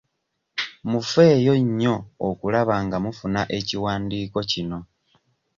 [0.91, 1.95] Mufeeyo nnyo
[2.29, 4.79] okulaba nga mufuna ekiwandiiko kino.